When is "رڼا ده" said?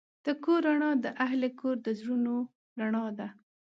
2.79-3.27